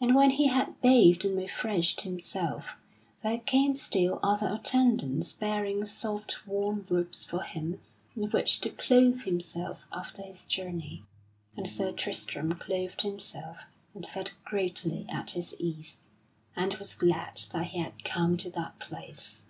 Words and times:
And 0.00 0.14
when 0.14 0.30
he 0.30 0.46
had 0.46 0.80
bathed 0.80 1.22
and 1.26 1.36
refreshed 1.36 2.00
himself, 2.00 2.76
there 3.22 3.40
came 3.40 3.76
still 3.76 4.18
other 4.22 4.50
attendants 4.58 5.34
bearing 5.34 5.84
soft 5.84 6.46
warm 6.46 6.86
robes 6.88 7.26
for 7.26 7.42
him 7.42 7.78
in 8.16 8.30
which 8.30 8.58
to 8.62 8.70
clothe 8.70 9.24
himself 9.24 9.80
after 9.92 10.22
his 10.22 10.44
journey; 10.44 11.04
and 11.58 11.68
Sir 11.68 11.92
Tristram 11.92 12.54
clothed 12.54 13.02
himself 13.02 13.58
and 13.92 14.06
felt 14.06 14.32
greatly 14.46 15.04
at 15.10 15.32
his 15.32 15.54
ease, 15.58 15.98
and 16.56 16.72
was 16.76 16.94
glad 16.94 17.38
that 17.52 17.64
he 17.66 17.80
had 17.80 18.02
come 18.02 18.38
to 18.38 18.48
that 18.48 18.78
place. 18.78 19.44